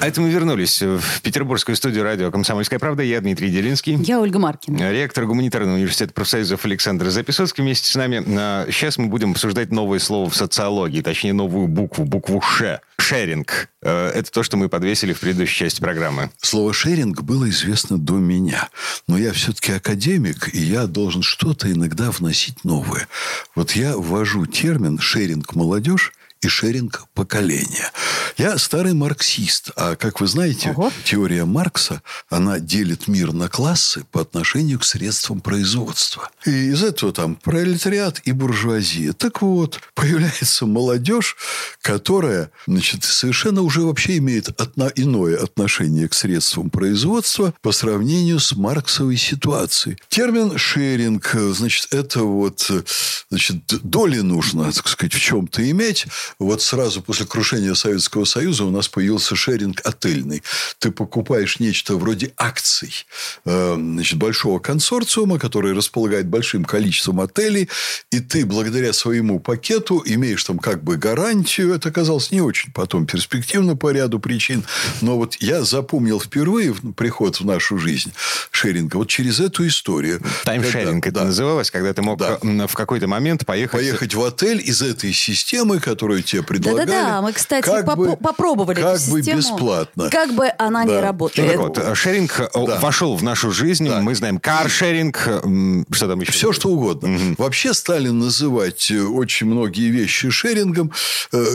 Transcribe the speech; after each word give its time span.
А 0.00 0.06
это 0.06 0.22
мы 0.22 0.30
вернулись 0.30 0.80
в 0.80 1.20
петербургскую 1.20 1.76
студию 1.76 2.04
радио 2.04 2.30
«Комсомольская 2.30 2.78
правда». 2.78 3.02
Я 3.02 3.20
Дмитрий 3.20 3.50
Делинский. 3.50 3.96
Я 3.96 4.18
Ольга 4.18 4.38
Маркина. 4.38 4.90
Ректор 4.90 5.26
гуманитарного 5.26 5.74
университета 5.76 6.14
профсоюзов 6.14 6.64
Александр 6.64 7.10
Записоцкий 7.10 7.62
вместе 7.62 7.86
с 7.86 7.94
нами. 7.96 8.24
А, 8.26 8.66
Сейчас 8.70 8.96
мы 8.96 9.08
будем 9.08 9.32
обсуждать 9.32 9.70
новое 9.70 9.98
слово 9.98 10.30
в 10.30 10.34
социологии, 10.34 11.02
точнее 11.02 11.34
новую 11.34 11.68
букву, 11.68 12.06
букву 12.06 12.40
«Ш». 12.40 12.80
Шеринг. 12.98 13.68
Э, 13.82 14.08
Это 14.14 14.30
то, 14.30 14.42
что 14.42 14.56
мы 14.56 14.70
подвесили 14.70 15.12
в 15.12 15.20
предыдущей 15.20 15.64
части 15.66 15.82
программы. 15.82 16.30
Слово 16.40 16.72
«шеринг» 16.72 17.20
было 17.20 17.50
известно 17.50 17.98
до 17.98 18.14
меня. 18.14 18.70
Но 19.06 19.18
я 19.18 19.34
все-таки 19.34 19.72
академик, 19.72 20.54
и 20.54 20.58
я 20.58 20.86
должен 20.86 21.22
что-то 21.22 21.70
иногда 21.70 22.10
вносить 22.10 22.64
новое. 22.64 23.06
Вот 23.54 23.72
я 23.72 23.98
ввожу 23.98 24.46
термин 24.46 24.98
«шеринг 24.98 25.54
молодежь», 25.54 26.12
и 26.40 26.48
шеринг 26.48 27.06
поколения. 27.14 27.90
Я 28.36 28.56
старый 28.58 28.94
марксист, 28.94 29.70
а 29.76 29.96
как 29.96 30.20
вы 30.20 30.26
знаете, 30.26 30.70
Ого. 30.70 30.90
теория 31.04 31.44
Маркса, 31.44 32.02
она 32.30 32.58
делит 32.58 33.08
мир 33.08 33.32
на 33.32 33.48
классы 33.48 34.04
по 34.10 34.22
отношению 34.22 34.78
к 34.78 34.84
средствам 34.84 35.40
производства. 35.40 36.30
И 36.46 36.50
из 36.70 36.82
этого 36.82 37.12
там 37.12 37.34
пролетариат 37.34 38.20
и 38.24 38.32
буржуазия. 38.32 39.12
Так 39.12 39.42
вот, 39.42 39.80
появляется 39.94 40.64
молодежь, 40.64 41.36
которая, 41.82 42.50
значит, 42.66 43.04
совершенно 43.04 43.60
уже 43.62 43.82
вообще 43.82 44.16
имеет 44.16 44.48
отно- 44.48 44.92
иное 44.94 45.36
отношение 45.36 46.08
к 46.08 46.14
средствам 46.14 46.70
производства 46.70 47.52
по 47.60 47.72
сравнению 47.72 48.40
с 48.40 48.56
марксовой 48.56 49.18
ситуацией. 49.18 49.98
Термин 50.08 50.56
шеринг, 50.56 51.34
значит, 51.34 51.88
это 51.92 52.20
вот, 52.20 52.70
значит, 53.28 53.56
доли 53.82 54.20
нужно, 54.20 54.72
так 54.72 54.88
сказать, 54.88 55.12
в 55.12 55.20
чем-то 55.20 55.68
иметь. 55.70 56.06
Вот 56.38 56.62
сразу 56.62 57.02
после 57.02 57.26
крушения 57.26 57.74
Советского 57.74 58.24
Союза 58.24 58.64
у 58.64 58.70
нас 58.70 58.88
появился 58.88 59.36
шеринг 59.36 59.80
отельный. 59.84 60.42
Ты 60.78 60.90
покупаешь 60.90 61.58
нечто 61.60 61.96
вроде 61.96 62.32
акций 62.36 63.06
э, 63.44 63.74
значит, 63.76 64.18
большого 64.18 64.58
консорциума, 64.58 65.38
который 65.38 65.72
располагает 65.74 66.26
большим 66.26 66.64
количеством 66.64 67.20
отелей, 67.20 67.68
и 68.10 68.20
ты 68.20 68.44
благодаря 68.46 68.92
своему 68.92 69.40
пакету 69.40 70.02
имеешь 70.04 70.44
там 70.44 70.58
как 70.58 70.82
бы 70.82 70.96
гарантию. 70.96 71.74
Это 71.74 71.88
оказалось 71.88 72.30
не 72.30 72.40
очень 72.40 72.72
потом 72.72 73.06
перспективно 73.06 73.76
по 73.76 73.90
ряду 73.90 74.20
причин. 74.20 74.64
Но 75.00 75.16
вот 75.16 75.36
я 75.40 75.62
запомнил 75.62 76.20
впервые 76.20 76.74
приход 76.96 77.40
в 77.40 77.44
нашу 77.44 77.78
жизнь 77.78 78.12
шеринга 78.50 78.96
вот 78.96 79.08
через 79.08 79.40
эту 79.40 79.66
историю. 79.66 80.22
Таймшеринг 80.44 81.06
это 81.06 81.20
Да. 81.20 81.24
называлось, 81.26 81.70
когда 81.70 81.92
ты 81.92 82.02
мог 82.02 82.18
Да. 82.18 82.38
в 82.42 82.74
какой-то 82.74 83.06
момент 83.08 83.46
поехать... 83.46 83.80
Поехать 83.80 84.14
в 84.14 84.22
отель 84.22 84.60
из 84.64 84.82
этой 84.82 85.12
системы, 85.12 85.80
которую 86.20 86.22
тебе 86.22 86.42
предлагали. 86.42 86.86
Да-да-да, 86.86 87.22
мы, 87.22 87.32
кстати, 87.32 87.64
как 87.64 87.86
попо- 87.86 87.96
бы- 87.96 88.16
попробовали 88.16 88.80
Как 88.80 88.96
эту 88.96 89.10
бы 89.10 89.18
систему. 89.22 89.38
бесплатно. 89.38 90.10
Как 90.10 90.32
бы 90.34 90.48
она 90.58 90.84
не 90.84 90.94
Да. 90.94 91.00
работает. 91.00 91.48
Так 91.50 91.60
вот, 91.60 91.78
э, 91.78 91.94
шеринг 91.94 92.40
э, 92.40 92.48
Да. 92.66 92.78
вошел 92.80 93.16
в 93.16 93.22
нашу 93.22 93.50
жизнь. 93.50 93.88
Да. 93.88 94.00
Мы 94.00 94.14
знаем 94.14 94.38
каршеринг. 94.38 95.22
э, 95.26 95.84
Что 95.90 96.08
там 96.08 96.20
еще? 96.20 96.32
Все, 96.32 96.52
что 96.52 96.68
угодно. 96.68 97.34
Вообще 97.38 97.74
стали 97.74 98.08
называть 98.08 98.90
очень 98.90 99.46
многие 99.46 99.88
вещи 99.90 100.30
шерингом, 100.30 100.92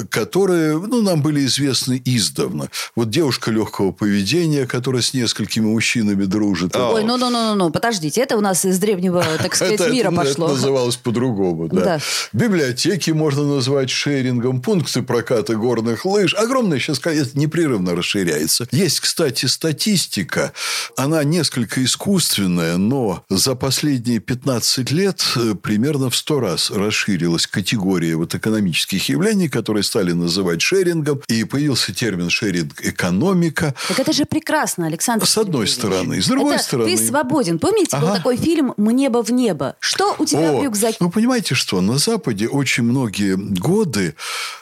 которые 0.09 0.77
ну, 0.77 1.01
нам 1.01 1.21
были 1.21 1.45
известны 1.45 2.01
издавна. 2.03 2.69
Вот 2.95 3.09
девушка 3.09 3.51
легкого 3.51 3.91
поведения, 3.91 4.65
которая 4.65 5.01
с 5.01 5.13
несколькими 5.13 5.65
мужчинами 5.65 6.25
дружит. 6.25 6.75
Ой, 6.75 7.03
ну, 7.03 7.17
ну, 7.17 7.29
ну, 7.29 7.49
ну, 7.49 7.55
ну, 7.55 7.69
подождите, 7.69 8.21
это 8.21 8.37
у 8.37 8.41
нас 8.41 8.65
из 8.65 8.79
древнего, 8.79 9.23
так 9.41 9.55
сказать, 9.55 9.79
мира 9.91 10.09
это- 10.11 10.21
это 10.21 10.29
пошло. 10.29 10.47
называлось 10.49 10.95
по-другому. 10.95 11.67
Да. 11.67 11.99
Библиотеки 12.33 13.11
можно 13.11 13.43
назвать 13.43 13.89
шерингом, 13.89 14.54
пункты 14.61 15.01
проката 15.01 15.55
горных 15.55 16.05
лыж. 16.05 16.33
Огромное 16.35 16.79
сейчас 16.79 16.99
конечно, 16.99 17.37
непрерывно 17.39 17.95
расширяется. 17.95 18.67
Есть, 18.71 18.99
кстати, 18.99 19.45
статистика. 19.45 20.53
Она 20.97 21.23
несколько 21.23 21.83
искусственная, 21.83 22.77
но 22.77 23.23
за 23.29 23.55
последние 23.55 24.19
15 24.19 24.91
лет 24.91 25.23
э, 25.35 25.55
примерно 25.55 26.09
в 26.09 26.15
100 26.15 26.39
раз 26.39 26.71
расширилась 26.71 27.47
категория 27.47 28.15
вот 28.15 28.35
экономических 28.35 29.07
явлений, 29.09 29.49
которые 29.49 29.83
стали 29.83 30.11
называть 30.13 30.61
шерингом. 30.61 31.21
И 31.27 31.43
появился 31.43 31.93
термин 31.93 32.29
шеринг-экономика. 32.29 33.73
Так 33.87 33.99
это 33.99 34.13
же 34.13 34.25
прекрасно, 34.25 34.87
Александр. 34.87 35.25
С 35.25 35.37
одной 35.37 35.67
стороны. 35.67 36.21
С 36.21 36.27
другой 36.27 36.55
Это 36.55 36.63
стороны. 36.63 36.95
Ты 36.95 37.05
свободен. 37.07 37.59
Помните, 37.59 37.97
был 37.97 38.07
Ага. 38.07 38.17
такой 38.17 38.37
фильм 38.37 38.73
«Небо 38.77 39.23
в 39.23 39.31
небо»? 39.31 39.75
Что 39.79 40.15
у 40.19 40.25
тебя 40.25 40.51
в 40.51 40.59
О, 40.59 40.63
рюкзаке? 40.63 40.97
Ну, 40.99 41.09
понимаете 41.09 41.55
что? 41.55 41.81
На 41.81 41.97
Западе 41.97 42.47
очень 42.47 42.83
многие 42.83 43.35
годы 43.35 44.15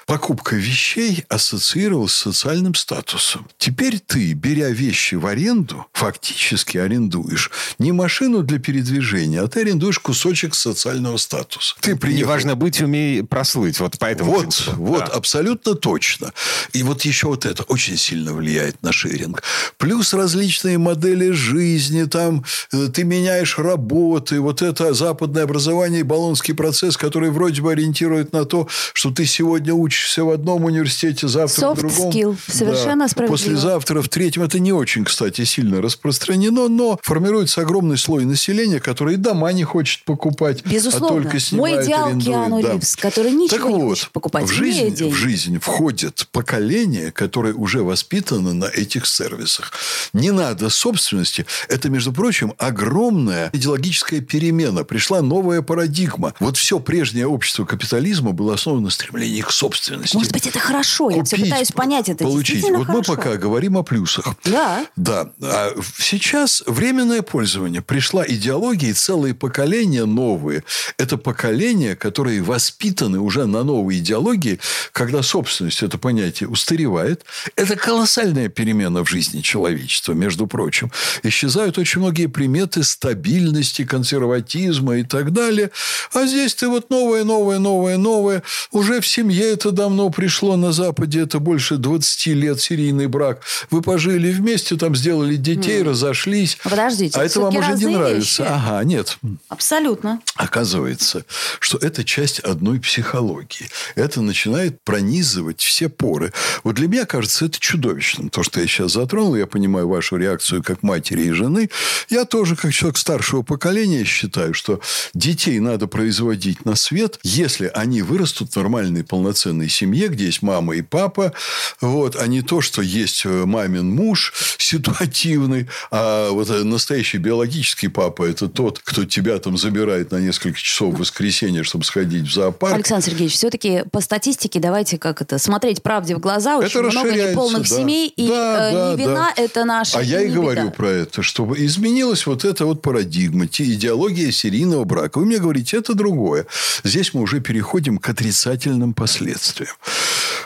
покупка 0.05 0.55
вещей 0.55 1.25
ассоциировалась 1.29 2.13
с 2.13 2.17
социальным 2.17 2.75
статусом. 2.75 3.47
Теперь 3.57 3.99
ты, 3.99 4.33
беря 4.33 4.69
вещи 4.69 5.15
в 5.15 5.25
аренду, 5.25 5.85
фактически 5.93 6.77
арендуешь 6.77 7.51
не 7.79 7.91
машину 7.91 8.43
для 8.43 8.59
передвижения, 8.59 9.41
а 9.41 9.47
ты 9.47 9.61
арендуешь 9.61 9.99
кусочек 9.99 10.55
социального 10.55 11.17
статуса. 11.17 11.75
Ты 11.79 11.95
приехал... 11.95 12.27
Неважно 12.27 12.55
быть, 12.55 12.81
умей 12.81 13.23
прослыть. 13.23 13.79
Вот 13.79 13.97
поэтому 13.99 14.31
Вот, 14.31 14.69
вот, 14.75 15.09
абсолютно 15.09 15.75
точно. 15.75 16.33
И 16.73 16.83
вот 16.83 17.03
еще 17.03 17.27
вот 17.27 17.45
это 17.45 17.63
очень 17.63 17.97
сильно 17.97 18.33
влияет 18.33 18.81
на 18.83 18.91
шеринг. 18.91 19.43
Плюс 19.77 20.13
различные 20.13 20.77
модели 20.77 21.31
жизни, 21.31 22.03
там 22.03 22.43
э, 22.71 22.87
ты 22.93 23.03
меняешь 23.03 23.57
работы, 23.57 24.39
вот 24.39 24.61
это 24.61 24.93
западное 24.93 25.43
образование 25.43 26.01
и 26.01 26.03
баллонский 26.03 26.53
процесс, 26.53 26.97
который 26.97 27.29
вроде 27.29 27.61
бы 27.61 27.71
ориентирует 27.71 28.33
на 28.33 28.45
то, 28.45 28.67
что 28.93 29.11
ты 29.11 29.25
сегодня 29.25 29.72
учишься 29.73 30.23
в 30.23 30.29
одном 30.29 30.65
университете, 30.65 31.27
завтра 31.27 31.61
Soft 31.65 31.75
в 31.75 31.79
другом. 31.79 32.11
skill. 32.11 32.37
Совершенно 32.47 33.05
Да. 33.05 33.09
справедливо. 33.09 33.37
Послезавтра 33.37 34.01
в 34.01 34.09
третьем. 34.09 34.43
Это 34.43 34.59
не 34.59 34.71
очень, 34.73 35.05
кстати, 35.05 35.43
сильно 35.43 35.81
распространено, 35.81 36.67
но 36.67 36.99
формируется 37.01 37.61
огромный 37.61 37.97
слой 37.97 38.25
населения, 38.25 38.79
который 38.79 39.15
и 39.15 39.17
дома 39.17 39.51
не 39.53 39.63
хочет 39.63 40.03
покупать, 40.05 40.65
Безусловно. 40.65 41.07
а 41.19 41.23
только 41.23 41.39
снимает, 41.39 41.75
Мой 41.77 41.85
идеал 41.85 42.05
арендует. 42.07 42.25
Киану 42.27 42.61
Да. 42.61 42.73
Ривз, 42.73 42.95
который 42.95 43.31
ничего 43.31 43.57
так 43.57 43.67
не 43.67 43.73
вот, 43.75 43.89
хочет 43.89 44.09
покупать, 44.11 44.45
в 44.45 44.51
жизнь, 44.51 45.09
в 45.09 45.13
жизнь 45.15 45.59
входит 45.59 46.27
поколение, 46.31 47.11
которое 47.11 47.53
уже 47.53 47.83
воспитано 47.83 48.53
на 48.53 48.65
этих 48.65 49.05
сервисах. 49.05 49.71
Не 50.13 50.31
надо 50.31 50.69
собственности. 50.69 51.45
Это, 51.69 51.89
между 51.89 52.11
прочим, 52.13 52.53
огромная 52.57 53.49
идеологическая 53.53 54.21
перемена. 54.21 54.83
Пришла 54.83 55.21
новая 55.21 55.61
парадигма. 55.61 56.33
Вот 56.39 56.57
все 56.57 56.79
прежнее 56.79 57.27
общество 57.27 57.65
капитализма 57.65 58.31
было 58.31 58.53
основано 58.55 58.83
на 58.83 58.89
стремлении 58.89 59.41
к 59.41 59.51
собственности. 59.53 60.15
Может 60.15 60.31
быть, 60.31 60.47
это 60.47 60.59
хорошо. 60.59 61.09
Я 61.09 61.23
все 61.23 61.35
Купить, 61.35 61.51
пытаюсь 61.51 61.71
понять 61.71 62.09
это. 62.09 62.23
Получить. 62.23 62.63
Вот 62.63 62.85
хорошо. 62.85 62.93
мы 62.93 63.01
пока 63.03 63.35
говорим 63.35 63.77
о 63.77 63.83
плюсах. 63.83 64.25
Да. 64.43 64.85
Да. 64.95 65.31
А 65.41 65.73
сейчас 65.97 66.63
временное 66.65 67.21
пользование. 67.21 67.81
Пришла 67.81 68.25
идеология 68.27 68.89
и 68.89 68.93
целые 68.93 69.33
поколения 69.33 70.05
новые. 70.05 70.63
Это 70.97 71.17
поколения, 71.17 71.95
которые 71.95 72.41
воспитаны 72.41 73.19
уже 73.19 73.45
на 73.45 73.63
новой 73.63 73.99
идеологии, 73.99 74.59
когда 74.91 75.21
собственность, 75.21 75.83
это 75.83 75.97
понятие, 75.97 76.49
устаревает. 76.49 77.25
Это 77.55 77.75
колоссальная 77.75 78.49
перемена 78.49 79.03
в 79.03 79.09
жизни 79.09 79.41
человечества, 79.41 80.13
между 80.13 80.47
прочим. 80.47 80.91
Исчезают 81.23 81.77
очень 81.77 82.01
многие 82.01 82.27
приметы 82.27 82.83
стабильности, 82.83 83.85
консерватизма 83.85 84.97
и 84.97 85.03
так 85.03 85.31
далее. 85.31 85.71
А 86.13 86.25
здесь 86.25 86.55
ты 86.55 86.67
вот 86.67 86.89
новое, 86.89 87.23
новое, 87.23 87.59
новое, 87.59 87.97
новое. 87.97 88.43
Уже 88.71 89.01
в 89.01 89.07
семье 89.07 89.42
это 89.51 89.71
давно 89.71 90.09
пришло 90.09 90.55
на 90.55 90.71
Западе. 90.71 91.21
Это 91.21 91.39
больше 91.39 91.77
20 91.77 92.27
лет 92.27 92.61
серийный 92.61 93.07
брак. 93.07 93.41
Вы 93.69 93.81
пожили 93.81 94.31
вместе, 94.31 94.75
там 94.75 94.95
сделали 94.95 95.35
детей, 95.35 95.83
разошлись. 95.83 96.57
А 96.63 96.69
подождите, 96.69 97.19
А 97.19 97.23
это 97.23 97.39
вам 97.41 97.55
уже 97.55 97.73
не 97.73 97.85
нравится. 97.87 98.43
вещи. 98.43 98.51
Ага, 98.51 98.83
нет. 98.83 99.17
Абсолютно. 99.49 100.21
Оказывается, 100.35 101.25
что 101.59 101.77
это 101.77 102.03
часть 102.03 102.39
одной 102.39 102.79
психологии. 102.79 103.67
Это 103.95 104.21
начинает 104.21 104.81
пронизывать 104.83 105.61
все 105.61 105.89
поры. 105.89 106.31
Вот 106.63 106.75
для 106.75 106.87
меня 106.87 107.05
кажется 107.05 107.45
это 107.45 107.59
чудовищным. 107.59 108.29
То, 108.29 108.43
что 108.43 108.59
я 108.61 108.67
сейчас 108.67 108.93
затронул, 108.93 109.35
я 109.35 109.47
понимаю 109.47 109.87
вашу 109.87 110.17
реакцию 110.17 110.63
как 110.63 110.83
матери 110.83 111.23
и 111.23 111.31
жены. 111.31 111.69
Я 112.09 112.25
тоже, 112.25 112.55
как 112.55 112.71
человек 112.73 112.97
старшего 112.97 113.41
поколения, 113.41 114.03
считаю, 114.03 114.53
что 114.53 114.79
детей 115.13 115.59
надо 115.59 115.87
производить 115.87 116.65
на 116.65 116.75
свет, 116.75 117.19
если 117.23 117.71
они 117.73 118.01
вырастут 118.01 118.51
в 118.51 118.55
нормальной 118.55 119.03
полноценной 119.33 119.69
семье, 119.69 120.09
где 120.09 120.25
есть 120.25 120.41
мама 120.41 120.75
и 120.75 120.81
папа, 120.81 121.33
вот, 121.81 122.15
а 122.15 122.27
не 122.27 122.41
то, 122.41 122.61
что 122.61 122.81
есть 122.81 123.23
э, 123.25 123.45
мамин 123.45 123.89
муж 123.89 124.33
ситуативный, 124.57 125.67
а 125.91 126.29
вот 126.31 126.49
настоящий 126.49 127.17
биологический 127.17 127.87
папа– 127.87 128.23
это 128.29 128.47
тот, 128.47 128.79
кто 128.79 129.05
тебя 129.05 129.39
там 129.39 129.57
забирает 129.57 130.11
на 130.11 130.17
несколько 130.17 130.57
часов 130.57 130.93
в 130.95 130.99
воскресенье, 130.99 131.63
чтобы 131.63 131.83
сходить 131.83 132.27
в 132.27 132.33
зоопарк. 132.33 132.75
Александр 132.75 133.05
Сергеевич, 133.05 133.33
все-таки 133.33 133.83
по 133.91 134.01
статистике 134.01 134.59
давайте 134.59 134.97
как 134.97 135.21
это 135.21 135.39
смотреть 135.39 135.81
правде 135.81 136.15
в 136.15 136.19
глаза. 136.19 136.57
Очень 136.57 136.81
это 136.81 136.99
много 136.99 137.11
неполных 137.11 137.67
да. 137.67 137.75
семей, 137.75 138.07
и 138.09 138.27
да, 138.27 138.69
э, 138.69 138.73
да, 138.73 138.91
не 138.91 138.97
вина 138.97 139.33
да. 139.35 139.43
это 139.43 139.65
наша. 139.65 139.99
А 139.99 140.03
я 140.03 140.21
и 140.21 140.29
не 140.29 140.35
говорю 140.35 140.63
беда. 140.63 140.71
про 140.71 140.89
это, 140.89 141.23
чтобы 141.23 141.57
изменилась 141.65 142.25
вот 142.27 142.45
эта 142.45 142.65
вот 142.65 142.81
парадигма, 142.81 143.45
идеология 143.45 144.31
серийного 144.31 144.83
брака. 144.83 145.19
Вы 145.19 145.25
мне 145.25 145.39
говорите, 145.39 145.77
это 145.77 145.93
другое. 145.93 146.45
Здесь 146.83 147.13
мы 147.13 147.21
уже 147.21 147.39
переходим 147.39 147.97
к 147.97 148.09
отрицательным 148.09 148.93
последствиям 148.93 149.22
следствием. 149.23 149.73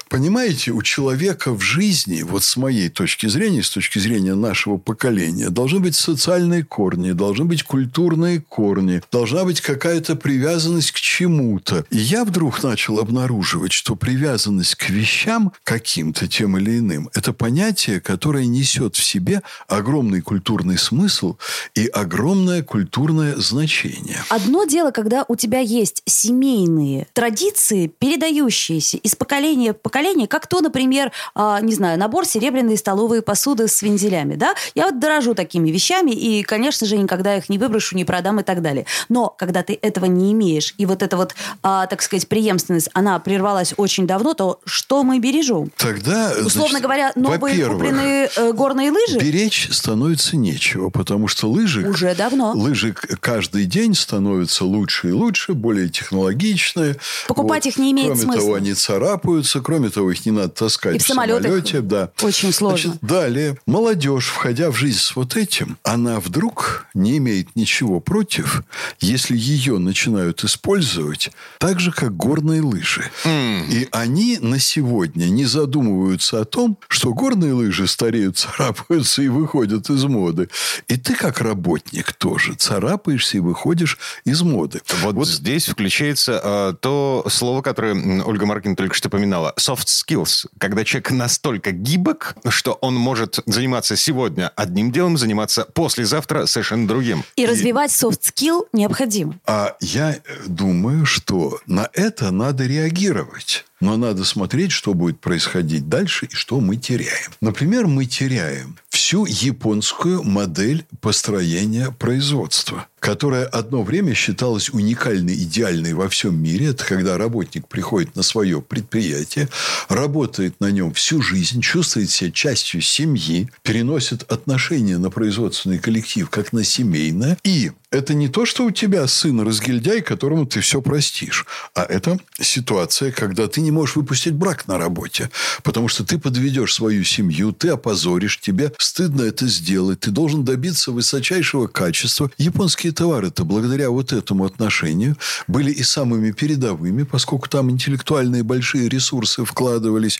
Понимаете, 0.09 0.71
у 0.71 0.81
человека 0.81 1.53
в 1.53 1.61
жизни, 1.61 2.21
вот 2.21 2.43
с 2.43 2.55
моей 2.55 2.89
точки 2.89 3.27
зрения, 3.27 3.61
с 3.61 3.69
точки 3.69 3.99
зрения 3.99 4.35
нашего 4.35 4.77
поколения, 4.77 5.49
должны 5.49 5.79
быть 5.79 5.95
социальные 5.95 6.63
корни, 6.63 7.11
должны 7.11 7.45
быть 7.45 7.63
культурные 7.63 8.39
корни, 8.39 9.01
должна 9.11 9.43
быть 9.43 9.59
какая-то 9.59 10.15
привязанность 10.15 10.91
к 10.91 10.95
чему-то. 10.95 11.85
И 11.89 11.97
я 11.97 12.23
вдруг 12.23 12.63
начал 12.63 12.99
обнаруживать, 12.99 13.73
что 13.73 13.95
привязанность 13.95 14.75
к 14.75 14.89
вещам 14.89 15.51
каким-то 15.63 16.27
тем 16.27 16.57
или 16.57 16.79
иным– 16.79 17.09
это 17.13 17.33
понятие, 17.33 17.99
которое 17.99 18.45
несет 18.45 18.95
в 18.95 19.03
себе 19.03 19.41
огромный 19.67 20.21
культурный 20.21 20.77
смысл 20.77 21.37
и 21.75 21.87
огромное 21.87 22.63
культурное 22.63 23.35
значение. 23.35 24.23
Одно 24.29 24.63
дело, 24.63 24.91
когда 24.91 25.25
у 25.27 25.35
тебя 25.35 25.59
есть 25.59 26.01
семейные 26.05 27.07
традиции, 27.13 27.87
передающиеся 27.87 28.97
из 28.97 29.15
поколения 29.15 29.73
в 29.73 29.81
поколение, 29.81 29.96
как 30.27 30.47
то, 30.47 30.61
например, 30.61 31.11
а, 31.35 31.59
не 31.61 31.73
знаю, 31.73 31.99
набор 31.99 32.25
серебряной 32.25 32.77
столовой 32.77 33.21
посуды 33.21 33.67
с 33.67 33.81
вензелями, 33.81 34.35
да? 34.35 34.53
Я 34.75 34.85
вот 34.85 34.99
дорожу 34.99 35.33
такими 35.33 35.69
вещами, 35.69 36.11
и, 36.11 36.43
конечно 36.43 36.87
же, 36.87 36.97
никогда 36.97 37.37
их 37.37 37.49
не 37.49 37.57
выброшу, 37.57 37.95
не 37.95 38.05
продам 38.05 38.39
и 38.39 38.43
так 38.43 38.61
далее. 38.61 38.85
Но 39.09 39.33
когда 39.37 39.63
ты 39.63 39.77
этого 39.81 40.05
не 40.05 40.31
имеешь, 40.33 40.73
и 40.77 40.85
вот 40.85 41.03
эта 41.03 41.17
вот, 41.17 41.35
а, 41.63 41.87
так 41.87 42.01
сказать, 42.01 42.27
преемственность, 42.27 42.89
она 42.93 43.19
прервалась 43.19 43.73
очень 43.77 44.07
давно, 44.07 44.33
то 44.33 44.59
что 44.65 45.03
мы 45.03 45.19
бережем? 45.19 45.71
Тогда, 45.77 46.31
Условно 46.45 46.79
значит, 46.79 46.83
говоря, 46.83 47.11
новые 47.15 47.65
купленные 47.65 48.29
э, 48.35 48.53
горные 48.53 48.91
лыжи? 48.91 49.19
Беречь 49.19 49.69
становится 49.71 50.37
нечего, 50.37 50.89
потому 50.89 51.27
что 51.27 51.49
лыжи... 51.49 51.87
Уже 51.87 52.15
давно. 52.15 52.51
Лыжи 52.53 52.93
каждый 52.93 53.65
день 53.65 53.93
становятся 53.95 54.65
лучше 54.65 55.09
и 55.09 55.11
лучше, 55.11 55.53
более 55.53 55.89
технологичные. 55.89 56.97
Покупать 57.27 57.65
их 57.65 57.77
не 57.77 57.91
имеет 57.91 58.07
кроме 58.07 58.21
смысла. 58.21 58.41
того, 58.41 58.53
они 58.55 58.73
царапаются. 58.73 59.61
Кроме 59.61 59.86
того, 59.89 60.11
их 60.11 60.25
не 60.25 60.31
надо 60.31 60.49
таскать 60.49 60.95
И 60.95 60.99
в 60.99 61.03
в 61.03 61.07
самолете. 61.07 61.81
Да. 61.81 62.11
очень 62.21 62.51
сложно. 62.51 62.91
Значит, 62.91 63.01
далее. 63.01 63.57
Молодежь, 63.65 64.27
входя 64.27 64.71
в 64.71 64.75
жизнь 64.75 64.99
с 64.99 65.15
вот 65.15 65.35
этим, 65.35 65.77
она 65.83 66.19
вдруг 66.19 66.87
не 66.93 67.17
имеет 67.17 67.55
ничего 67.55 67.99
против, 67.99 68.63
если 68.99 69.37
ее 69.37 69.77
начинают 69.77 70.43
использовать 70.43 71.31
так 71.59 71.79
же, 71.79 71.91
как 71.91 72.15
горные 72.15 72.61
лыжи. 72.61 73.09
И 73.25 73.87
они 73.91 74.37
на 74.39 74.59
сегодня 74.59 75.25
не 75.25 75.45
задумываются 75.45 76.41
о 76.41 76.45
том, 76.45 76.77
что 76.87 77.13
горные 77.13 77.53
лыжи 77.53 77.87
стареют, 77.87 78.37
царапаются 78.57 79.21
и 79.21 79.27
выходят 79.27 79.89
из 79.89 80.03
моды. 80.05 80.49
И 80.87 80.97
ты, 80.97 81.15
как 81.15 81.41
работник, 81.41 82.13
тоже 82.13 82.53
царапаешься 82.53 83.37
и 83.37 83.39
выходишь 83.39 83.97
из 84.25 84.41
моды. 84.41 84.81
Вот, 85.01 85.27
здесь 85.27 85.67
включается 85.67 86.41
э, 86.43 86.73
то 86.79 87.25
слово, 87.29 87.61
которое 87.61 88.23
Ольга 88.23 88.45
Маркина 88.45 88.75
только 88.75 88.95
что 88.95 89.09
поминала. 89.09 89.53
Soft 89.57 89.76
skills. 89.85 90.47
Когда 90.57 90.83
человек 90.83 91.11
настолько 91.11 91.71
гибок, 91.71 92.35
что 92.49 92.73
он 92.73 92.95
может 92.95 93.39
заниматься 93.45 93.95
сегодня 93.95 94.51
одним 94.55 94.91
делом, 94.91 95.17
заниматься 95.17 95.65
послезавтра 95.65 96.45
совершенно 96.45 96.87
другим. 96.87 97.23
И 97.35 97.45
развивать 97.45 97.91
soft 97.91 98.21
skill 98.21 98.67
необходимо. 98.73 99.35
А 99.45 99.75
я 99.79 100.17
думаю, 100.45 101.05
что 101.05 101.59
на 101.65 101.89
это 101.93 102.31
надо 102.31 102.65
реагировать. 102.65 103.65
Но 103.79 103.95
надо 103.95 104.25
смотреть, 104.25 104.71
что 104.71 104.95
будет 104.95 105.19
происходить 105.19 105.87
дальше 105.87 106.25
и 106.25 106.33
что 106.33 106.59
мы 106.59 106.77
теряем. 106.77 107.31
Например, 107.41 107.85
мы 107.85 108.05
теряем 108.05 108.77
всю 108.89 109.25
японскую 109.25 110.23
модель 110.23 110.85
построения 110.99 111.91
производства, 111.91 112.87
которая 113.07 113.45
одно 113.45 113.83
время 113.83 114.13
считалась 114.13 114.69
уникальной, 114.69 115.33
идеальной 115.35 115.93
во 115.93 116.09
всем 116.09 116.37
мире. 116.37 116.71
Это 116.71 116.83
когда 116.83 117.17
работник 117.17 117.65
приходит 117.65 118.17
на 118.17 118.21
свое 118.21 118.61
предприятие, 118.61 119.47
работает 119.87 120.59
на 120.59 120.71
нем 120.71 120.93
всю 120.93 121.21
жизнь, 121.21 121.61
чувствует 121.61 122.09
себя 122.09 122.31
частью 122.31 122.81
семьи, 122.81 123.49
переносит 123.63 124.29
отношения 124.29 124.97
на 124.97 125.09
производственный 125.09 125.79
коллектив 125.79 126.29
как 126.29 126.51
на 126.51 126.65
семейное. 126.65 127.37
И 127.45 127.71
это 127.89 128.13
не 128.13 128.27
то, 128.27 128.45
что 128.45 128.65
у 128.65 128.71
тебя 128.71 129.07
сын 129.07 129.39
разгильдяй, 129.39 130.01
которому 130.01 130.45
ты 130.45 130.59
все 130.59 130.81
простишь, 130.81 131.45
а 131.73 131.83
это 131.83 132.19
ситуация, 132.39 133.13
когда 133.13 133.47
ты 133.47 133.61
не 133.61 133.71
можешь 133.71 133.95
выпустить 133.95 134.33
брак 134.33 134.67
на 134.67 134.77
работе, 134.77 135.29
потому 135.63 135.87
что 135.87 136.03
ты 136.03 136.19
подведешь 136.19 136.73
свою 136.73 137.05
семью, 137.05 137.53
ты 137.53 137.69
опозоришь, 137.69 138.41
тебе 138.41 138.73
стыдно 138.77 139.21
это 139.21 139.47
сделать, 139.47 140.01
ты 140.01 140.11
должен 140.11 140.43
добиться 140.43 140.91
высочайшего 140.91 141.67
качества. 141.67 142.29
Японские 142.37 142.91
товары-то 142.97 143.45
благодаря 143.45 143.91
вот 143.91 144.11
этому 144.11 144.43
отношению 144.45 145.17
были 145.45 145.71
и 145.71 145.83
самыми 145.83 146.31
передовыми, 146.31 147.03
поскольку 147.03 147.47
там 147.47 147.69
интеллектуальные 147.69 148.41
большие 148.41 148.89
ресурсы 148.89 149.45
вкладывались, 149.45 150.19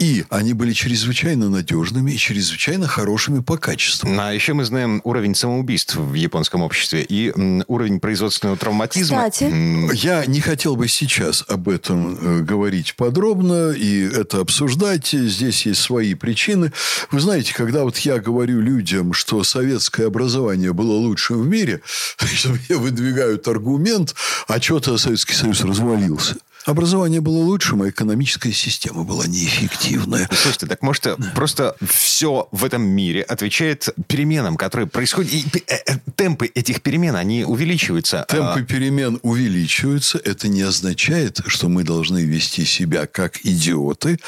и 0.00 0.24
они 0.28 0.52
были 0.52 0.72
чрезвычайно 0.72 1.48
надежными 1.48 2.10
и 2.10 2.16
чрезвычайно 2.16 2.88
хорошими 2.88 3.40
по 3.40 3.56
качеству. 3.56 4.08
А 4.18 4.32
еще 4.32 4.54
мы 4.54 4.64
знаем 4.64 5.00
уровень 5.04 5.36
самоубийств 5.36 5.94
в 5.94 6.14
японском 6.14 6.62
обществе 6.62 7.06
и 7.08 7.32
уровень 7.68 8.00
производственного 8.00 8.58
травматизма. 8.58 9.30
Кстати. 9.30 9.94
Я 9.94 10.26
не 10.26 10.40
хотел 10.40 10.74
бы 10.74 10.88
сейчас 10.88 11.44
об 11.46 11.68
этом 11.68 12.18
э, 12.20 12.42
говорить 12.42 12.96
подробно 12.96 13.70
и 13.70 14.02
это 14.02 14.40
обсуждать. 14.40 15.08
Здесь 15.10 15.64
есть 15.64 15.80
свои 15.80 16.14
причины. 16.14 16.72
Вы 17.12 17.20
знаете, 17.20 17.54
когда 17.54 17.84
вот 17.84 17.98
я 17.98 18.18
говорю 18.18 18.60
людям, 18.60 19.12
что 19.12 19.44
советское 19.44 20.06
образование 20.06 20.72
было 20.72 20.92
лучшим 20.92 21.42
в 21.42 21.46
мире, 21.46 21.82
что 22.24 22.50
мне 22.50 22.76
выдвигают 22.78 23.46
аргумент, 23.48 24.14
а 24.48 24.60
что-то 24.60 24.98
Советский 24.98 25.34
Союз 25.34 25.60
развалился. 25.62 26.36
Образование 26.66 27.20
было 27.20 27.38
лучшим, 27.38 27.82
а 27.82 27.88
экономическая 27.88 28.52
система 28.52 29.04
была 29.04 29.26
неэффективная. 29.26 30.28
Слушайте, 30.32 30.66
так 30.66 30.82
может 30.82 31.06
просто 31.34 31.76
все 31.80 32.48
в 32.50 32.64
этом 32.64 32.82
мире 32.82 33.22
отвечает 33.22 33.88
переменам, 34.08 34.56
которые 34.56 34.88
происходят, 34.88 35.32
и 35.32 35.44
э, 35.68 35.76
э, 35.86 35.98
темпы 36.16 36.46
этих 36.46 36.82
перемен, 36.82 37.14
они 37.14 37.44
увеличиваются. 37.44 38.26
Темпы 38.28 38.60
А, 38.60 38.62
перемен 38.62 39.20
увеличиваются. 39.22 40.18
Это 40.18 40.48
не 40.48 40.62
означает, 40.62 41.40
что 41.46 41.68
мы 41.68 41.84
должны 41.84 42.24
вести 42.24 42.64
себя 42.64 43.06
как 43.06 43.44
идиоты. 43.44 44.18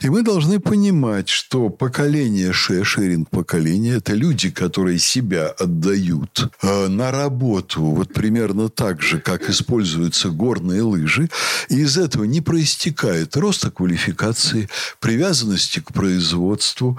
И 0.00 0.08
мы 0.08 0.22
должны 0.22 0.58
понимать, 0.58 1.28
что 1.28 1.68
поколение 1.68 2.52
Ше, 2.52 2.82
шеринг 2.82 3.30
поколение, 3.30 3.98
это 3.98 4.14
люди, 4.14 4.50
которые 4.50 4.98
себя 4.98 5.48
отдают 5.48 6.50
э, 6.62 6.88
на 6.88 7.12
работу 7.12 7.82
вот 7.82 8.12
примерно 8.12 8.68
так 8.68 9.00
же, 9.00 9.20
как 9.20 9.48
используются 9.48 10.30
горные 10.30 10.82
лыжи. 10.82 11.28
И 11.68 11.83
из 11.84 11.98
этого 11.98 12.24
не 12.24 12.40
проистекает 12.40 13.36
роста 13.36 13.70
квалификации, 13.70 14.68
привязанности 15.00 15.80
к 15.80 15.92
производству, 15.92 16.98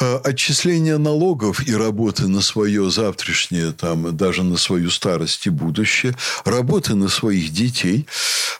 э, 0.00 0.16
отчисления 0.24 0.98
налогов 0.98 1.66
и 1.66 1.74
работы 1.74 2.28
на 2.28 2.40
свое 2.40 2.90
завтрашнее, 2.90 3.72
там, 3.72 4.16
даже 4.16 4.42
на 4.42 4.56
свою 4.56 4.90
старость 4.90 5.46
и 5.46 5.50
будущее, 5.50 6.16
работы 6.44 6.94
на 6.94 7.08
своих 7.08 7.50
детей. 7.52 8.06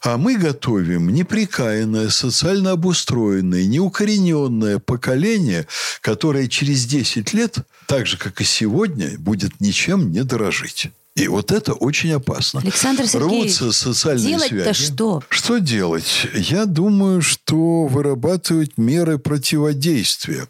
А 0.03 0.17
мы 0.17 0.37
готовим 0.37 1.11
неприкаянное, 1.11 2.11
социально 2.11 2.73
обустроенное, 2.73 3.65
неукорененное 3.67 4.79
поколение, 4.79 5.67
которое 6.01 6.49
через 6.49 6.85
10 6.87 7.33
лет, 7.33 7.59
так 7.87 8.07
же, 8.07 8.17
как 8.17 8.41
и 8.41 8.45
сегодня, 8.45 9.19
будет 9.19 9.61
ничем 9.61 10.11
не 10.11 10.25
дорожить. 10.25 10.91
И 11.17 11.27
вот 11.29 11.51
это 11.51 11.73
очень 11.75 12.13
опасно. 12.13 12.61
Александр 12.61 13.07
Сергеевич, 13.07 13.61
Рвутся 13.61 13.73
социальные 13.73 14.29
делать-то 14.29 14.75
связи. 14.75 14.85
что? 14.93 15.23
Что 15.29 15.59
делать? 15.59 16.27
Я 16.35 16.67
думаю, 16.67 17.21
что 17.21 17.87
вырабатывать 17.87 18.79
меры 18.79 19.19
противодействия. 19.19 20.47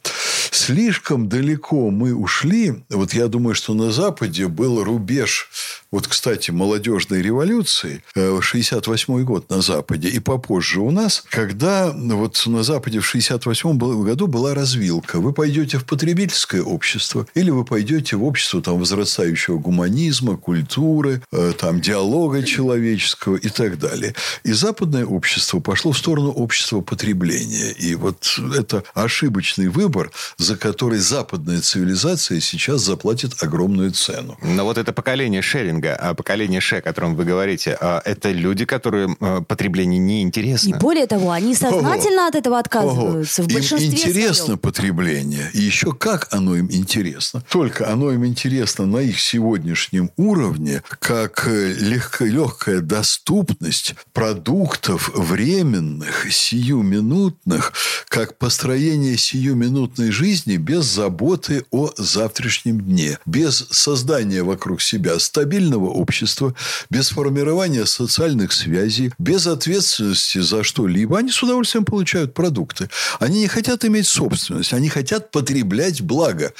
Слишком 0.50 1.28
далеко 1.28 1.90
мы 1.90 2.14
ушли. 2.14 2.84
Вот 2.90 3.14
я 3.14 3.28
думаю, 3.28 3.54
что 3.54 3.72
на 3.74 3.90
Западе 3.90 4.48
был 4.48 4.84
рубеж 4.84 5.48
вот, 5.90 6.06
кстати, 6.06 6.50
молодежной 6.50 7.22
революции, 7.22 8.02
68 8.14 9.24
год 9.24 9.50
на 9.50 9.60
Западе 9.60 10.08
и 10.08 10.18
попозже 10.18 10.80
у 10.80 10.90
нас, 10.90 11.24
когда 11.28 11.92
вот 11.92 12.42
на 12.46 12.62
Западе 12.62 13.00
в 13.00 13.06
68 13.06 13.78
году 14.04 14.26
была 14.26 14.54
развилка. 14.54 15.20
Вы 15.20 15.32
пойдете 15.32 15.78
в 15.78 15.84
потребительское 15.84 16.62
общество 16.62 17.26
или 17.34 17.50
вы 17.50 17.64
пойдете 17.64 18.16
в 18.16 18.24
общество 18.24 18.62
там, 18.62 18.78
возрастающего 18.78 19.58
гуманизма, 19.58 20.36
культуры, 20.36 21.22
там, 21.58 21.80
диалога 21.80 22.42
человеческого 22.42 23.36
и 23.36 23.48
так 23.48 23.78
далее. 23.78 24.14
И 24.44 24.52
западное 24.52 25.04
общество 25.04 25.60
пошло 25.60 25.92
в 25.92 25.98
сторону 25.98 26.30
общества 26.30 26.80
потребления. 26.80 27.72
И 27.72 27.94
вот 27.94 28.38
это 28.56 28.84
ошибочный 28.94 29.68
выбор, 29.68 30.10
за 30.38 30.56
который 30.56 30.98
западная 30.98 31.60
цивилизация 31.60 32.40
сейчас 32.40 32.82
заплатит 32.82 33.42
огромную 33.42 33.90
цену. 33.92 34.38
Но 34.42 34.64
вот 34.64 34.78
это 34.78 34.92
поколение 34.92 35.42
шеринга, 35.42 35.79
а 35.88 36.14
поколение 36.14 36.60
ше, 36.60 36.76
о 36.76 36.82
котором 36.82 37.14
вы 37.16 37.24
говорите, 37.24 37.76
а 37.80 38.02
это 38.04 38.30
люди, 38.30 38.64
которые 38.64 39.16
э, 39.20 39.40
потребление 39.46 39.98
не 39.98 40.22
интересно. 40.22 40.70
И 40.70 40.74
более 40.74 41.06
того, 41.06 41.30
они 41.30 41.54
сознательно 41.54 42.22
Ого. 42.22 42.28
от 42.28 42.34
этого 42.34 42.58
отказываются. 42.58 43.42
Ого. 43.42 43.48
В 43.50 43.52
большинстве 43.52 43.88
им 43.88 43.94
интересно 43.94 44.44
своем. 44.44 44.58
потребление. 44.58 45.50
И 45.54 45.60
еще 45.60 45.92
как 45.92 46.28
оно 46.30 46.56
им 46.56 46.70
интересно. 46.70 47.42
Только 47.48 47.90
оно 47.90 48.12
им 48.12 48.26
интересно 48.26 48.86
на 48.86 48.98
их 48.98 49.20
сегодняшнем 49.20 50.10
уровне, 50.16 50.82
как 50.98 51.46
э, 51.46 51.74
легко, 51.78 52.24
легкая 52.24 52.80
доступность 52.80 53.94
продуктов 54.12 55.10
временных, 55.14 56.32
сиюминутных, 56.32 57.72
как 58.08 58.38
построение 58.38 59.16
сиюминутной 59.16 60.10
жизни 60.10 60.56
без 60.56 60.84
заботы 60.84 61.64
о 61.70 61.90
завтрашнем 61.96 62.80
дне, 62.80 63.18
без 63.26 63.66
создания 63.70 64.42
вокруг 64.42 64.82
себя 64.82 65.18
стабильного 65.18 65.69
общества, 65.78 66.54
без 66.90 67.10
формирования 67.10 67.86
социальных 67.86 68.52
связей, 68.52 69.12
без 69.18 69.46
ответственности 69.46 70.38
за 70.38 70.62
что-либо. 70.62 71.18
Они 71.18 71.30
с 71.30 71.42
удовольствием 71.42 71.84
получают 71.84 72.34
продукты. 72.34 72.88
Они 73.18 73.40
не 73.40 73.48
хотят 73.48 73.84
иметь 73.84 74.06
собственность, 74.06 74.72
они 74.72 74.88
хотят 74.88 75.30
потреблять 75.30 76.02
благо. 76.02 76.52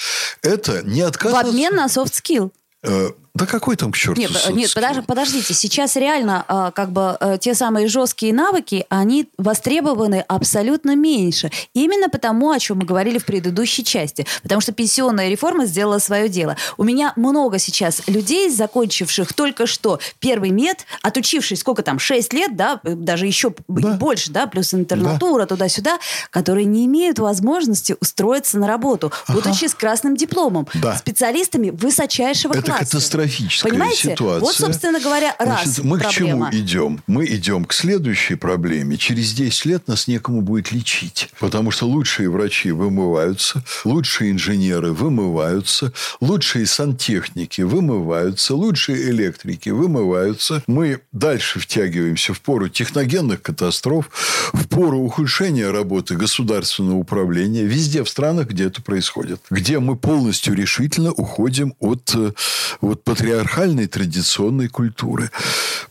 Это 0.43 0.83
не 0.83 1.01
отказ... 1.01 1.33
В 1.33 1.37
обмен 1.37 1.75
на 1.75 1.87
soft 1.87 2.13
skill. 2.13 2.53
Э, 2.83 3.11
да 3.35 3.47
какой 3.47 3.77
там 3.77 3.93
к 3.93 3.97
черту 3.97 4.21
Нет, 4.21 4.31
нет 4.51 4.75
подож, 4.75 5.05
подождите. 5.07 5.55
Сейчас 5.55 5.97
реально 5.97 6.45
а, 6.49 6.71
как 6.73 6.91
бы 6.91 7.13
а, 7.13 7.39
те 7.39 7.55
самые 7.55 7.87
жесткие 7.87 8.35
навыки, 8.35 8.87
они 8.89 9.29
востребованы 9.39 10.25
абсолютно 10.27 10.97
меньше. 10.97 11.51
Именно 11.73 12.09
потому, 12.09 12.51
о 12.51 12.59
чем 12.59 12.79
мы 12.79 12.85
говорили 12.85 13.19
в 13.19 13.25
предыдущей 13.25 13.85
части. 13.85 14.27
Потому 14.43 14.61
что 14.61 14.73
пенсионная 14.73 15.29
реформа 15.29 15.67
сделала 15.67 15.99
свое 15.99 16.29
дело. 16.29 16.57
У 16.77 16.83
меня 16.83 17.13
много 17.17 17.59
сейчас 17.59 18.03
людей, 18.09 18.51
закончивших 18.51 19.33
только 19.33 19.67
что 19.67 20.01
первый 20.19 20.51
мед, 20.51 20.85
отучившись 21.03 21.61
сколько 21.61 21.83
там, 21.83 21.99
6 21.99 22.33
лет, 22.33 22.57
да, 22.57 22.81
даже 22.83 23.27
еще 23.27 23.55
да. 23.69 23.93
больше, 23.93 24.33
да, 24.33 24.47
плюс 24.47 24.75
интернатура 24.75 25.43
да. 25.43 25.47
туда-сюда, 25.47 25.99
которые 26.31 26.65
не 26.65 26.87
имеют 26.87 27.19
возможности 27.19 27.97
устроиться 28.01 28.59
на 28.59 28.67
работу, 28.67 29.13
ага. 29.27 29.41
будучи 29.41 29.67
с 29.67 29.75
красным 29.75 30.17
дипломом, 30.17 30.67
да. 30.75 30.97
специалистами 30.97 31.71
высочайшего 31.71 32.55
Это 32.55 32.63
класса. 32.63 32.83
Это 32.85 33.01
катастрофическая 33.21 33.71
Понимаете? 33.73 34.11
ситуация. 34.13 34.41
Вот, 34.41 34.55
собственно 34.55 35.01
говоря, 35.01 35.35
раз 35.39 35.65
Значит, 35.65 35.85
Мы 35.85 35.99
проблема. 35.99 36.11
к 36.49 36.53
чему 36.53 36.63
идем? 36.65 37.03
Мы 37.07 37.27
идем 37.27 37.65
к 37.65 37.73
следующей 37.73 38.35
проблеме. 38.35 38.97
Через 38.97 39.33
10 39.33 39.65
лет 39.67 39.89
нас 39.89 40.09
некому 40.09 40.43
будет 40.43 40.73
лечить. 40.73 41.31
Потому 41.39 41.71
что 41.71 41.87
лучшие 41.87 42.31
врачи 42.31 42.71
вымываются, 42.71 43.63
лучшие 43.85 44.33
инженеры 44.33 44.93
вымываются, 44.93 45.93
лучшие 46.21 46.67
сантехники 46.67 47.63
вымываются, 47.63 48.55
лучшие 48.55 49.11
электрики 49.11 49.71
вымываются. 49.71 50.63
Мы 50.67 51.01
дальше 51.13 51.61
втягиваемся 51.61 52.35
в 52.35 52.41
пору 52.41 52.69
техногенных 52.69 53.43
катастроф, 53.43 54.11
в 54.53 54.69
пору 54.69 54.99
ухудшения 55.01 55.71
работы 55.71 56.17
государственного 56.17 56.97
управления 56.97 57.65
везде 57.65 58.03
в 58.05 58.09
странах, 58.09 58.49
где 58.49 58.65
это 58.67 58.83
происходит. 58.83 59.41
Где 59.51 59.79
мы 59.79 59.97
полностью 59.97 60.55
решительно 60.55 61.13
уходим 61.13 61.75
от, 61.79 62.13
э, 62.15 62.33
от 62.81 63.05
патриархальной 63.11 63.89
традиционной 63.89 64.69
культуры. 64.69 65.31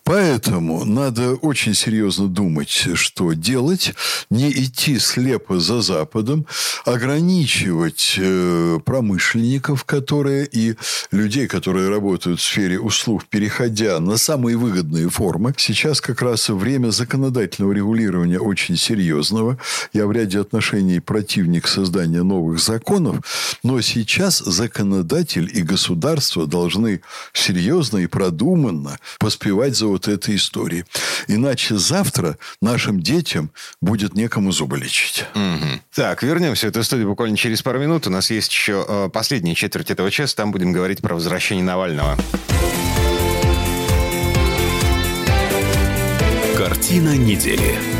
Поэтому 0.06 0.86
надо 0.86 1.36
очень 1.36 1.74
серьезно 1.74 2.28
думать, 2.28 2.88
что 2.94 3.34
делать, 3.34 3.94
не 4.30 4.50
идти 4.50 4.98
слепо 5.00 5.60
за 5.60 5.82
Западом, 5.82 6.46
ограничивать 6.86 8.16
э, 8.18 8.80
промышленников, 8.86 9.84
которые 9.84 10.48
и 10.50 10.76
людей, 11.12 11.48
которые 11.48 11.90
работают 11.90 12.40
в 12.40 12.44
сфере 12.44 12.80
услуг, 12.80 13.26
переходя 13.30 14.00
на 14.00 14.16
самые 14.18 14.56
выгодные 14.56 15.10
формы. 15.10 15.54
Сейчас 15.58 16.00
как 16.00 16.22
раз 16.22 16.48
время 16.48 16.92
законодательного 16.92 17.74
регулирования 17.74 18.40
очень 18.40 18.78
серьезного. 18.78 19.58
Я 19.92 20.08
в 20.08 20.12
ряде 20.14 20.40
отношений 20.40 21.02
противник 21.02 21.68
создания 21.68 22.24
новых 22.24 22.60
законов, 22.60 23.58
но 23.62 23.82
сейчас 23.82 24.40
законодатель 24.40 25.52
и 25.54 25.62
государство 25.62 26.48
должны 26.48 27.02
серьезно 27.34 27.98
и 27.98 28.08
продуманно 28.08 28.98
поспевать 29.20 29.76
за 29.76 29.88
вот 29.88 30.08
этой 30.08 30.36
историей. 30.36 30.86
Иначе 31.28 31.78
завтра 31.78 32.38
нашим 32.62 33.02
детям 33.02 33.52
будет 33.82 34.16
некому 34.16 34.52
зубы 34.52 34.78
лечить. 34.78 35.26
Угу. 35.36 35.82
Так, 35.94 36.24
вернемся 36.24 36.68
в 36.68 36.70
эту 36.70 36.84
студию 36.84 37.10
буквально 37.10 37.38
через 37.38 37.62
пару 37.62 37.80
минут. 37.80 38.08
У 38.08 38.10
нас 38.10 38.30
есть 38.32 38.52
еще 38.52 38.86
э, 38.88 39.10
последняя 39.12 39.56
четверть 39.56 39.92
этого 39.92 40.12
часа. 40.12 40.36
Там 40.36 40.52
будем 40.52 40.72
говорить 40.72 41.02
про 41.02 41.16
возвращение 41.16 41.64
Навального. 41.64 42.18
Картина 46.56 47.16
недели. 47.16 47.99